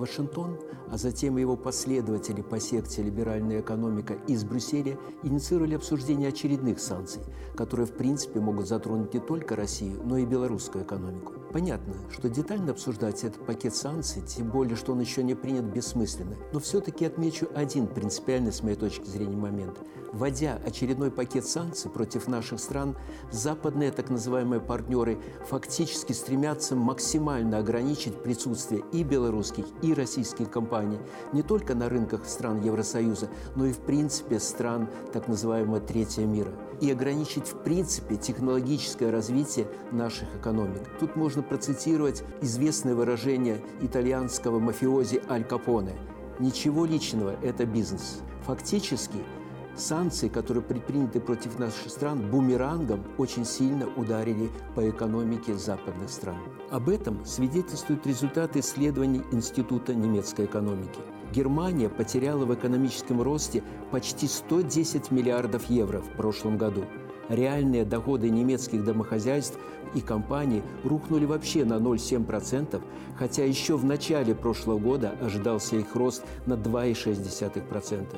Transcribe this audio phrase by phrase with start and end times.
[0.00, 0.58] Вашингтон,
[0.90, 7.22] а затем его последователи по секте «Либеральная экономика» из Брюсселя инициировали обсуждение очередных санкций,
[7.56, 11.39] которые, в принципе, могут затронуть не только Россию, но и белорусскую экономику.
[11.52, 16.36] Понятно, что детально обсуждать этот пакет санкций, тем более, что он еще не принят бессмысленно.
[16.52, 19.76] Но все-таки отмечу один принципиальный, с моей точки зрения, момент.
[20.12, 22.96] Вводя очередной пакет санкций против наших стран,
[23.32, 25.18] западные так называемые партнеры
[25.48, 30.98] фактически стремятся максимально ограничить присутствие и белорусских, и российских компаний
[31.32, 36.52] не только на рынках стран Евросоюза, но и в принципе стран так называемого третьего мира.
[36.80, 40.88] И ограничить в принципе технологическое развитие наших экономик.
[40.98, 45.94] Тут можно процитировать известное выражение итальянского мафиози Аль Капоне.
[46.38, 48.20] Ничего личного– это бизнес.
[48.46, 49.18] Фактически
[49.76, 56.38] санкции, которые предприняты против наших стран, бумерангом очень сильно ударили по экономике западных стран.
[56.70, 61.00] Об этом свидетельствуют результаты исследований Института немецкой экономики.
[61.32, 66.84] Германия потеряла в экономическом росте почти 110 миллиардов евро в прошлом году.
[67.30, 69.56] Реальные доходы немецких домохозяйств
[69.94, 72.82] и компаний рухнули вообще на 0,7%,
[73.16, 78.16] хотя еще в начале прошлого года ожидался их рост на 2,6%.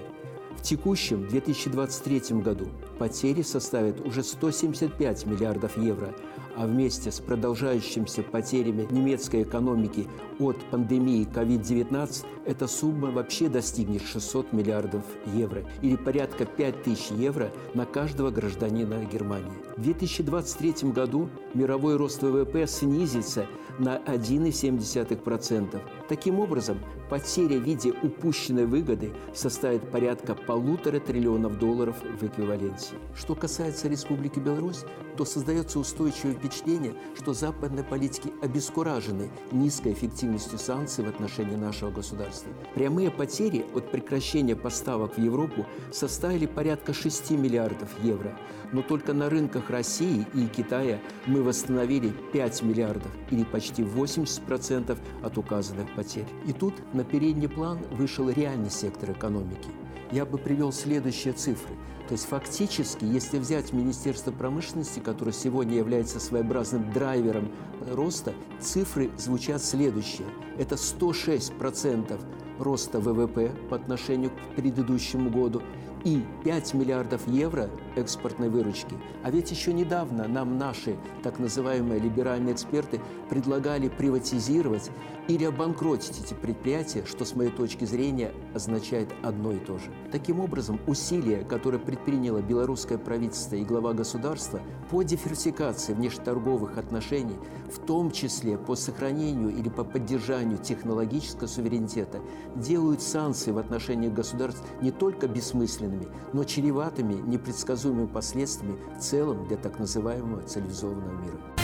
[0.57, 2.67] В текущем 2023 году
[2.99, 6.15] потери составят уже 175 миллиардов евро,
[6.57, 10.07] а вместе с продолжающимися потерями немецкой экономики
[10.39, 15.03] от пандемии COVID-19 эта сумма вообще достигнет 600 миллиардов
[15.35, 19.53] евро или порядка 5 тысяч евро на каждого гражданина Германии.
[19.77, 23.47] В 2023 году мировой рост ВВП снизится
[23.79, 25.81] на 1,7%.
[26.09, 32.95] Таким образом, потеря в виде упущенной выгоды составит порядка полутора триллионов долларов в эквиваленте.
[33.15, 34.85] Что касается Республики Беларусь,
[35.17, 42.53] то создается устойчивое впечатление, что западные политики обескуражены низкой эффективностью санкций в отношении нашего государства.
[42.75, 48.37] Прямые потери от прекращения поставок в Европу составили порядка 6 миллиардов евро,
[48.73, 55.39] но только на рынках России и Китая мы восстановили 5 миллиардов или почти 80% от
[55.39, 56.27] указанных потерь.
[56.47, 59.69] И тут на передний план вышел реальный сектор экономики.
[60.11, 61.75] Я бы привел следующие цифры.
[62.09, 67.53] То есть фактически, если взять Министерство промышленности, которое сегодня является своеобразным драйвером
[67.87, 70.27] роста, цифры звучат следующие.
[70.59, 72.21] Это 106%
[72.59, 75.63] роста ВВП по отношению к предыдущему году
[76.05, 78.97] и 5 миллиардов евро экспортной выручки.
[79.23, 84.91] А ведь еще недавно нам наши так называемые либеральные эксперты предлагали приватизировать
[85.29, 89.93] или обанкротить эти предприятия, что с моей точки зрения означает одно и то же.
[90.11, 94.61] Таким образом, усилия, которые предприняло белорусское правительство и глава государства
[94.91, 97.37] по диверсификации внешнеторговых отношений,
[97.73, 102.21] в том числе по сохранению или по поддержанию технологического суверенитета,
[102.57, 105.92] делают санкции в отношении государств не только бессмысленными,
[106.33, 111.62] но чреватыми непредсказуемыми последствиями в целом для так называемого цивилизованного мира.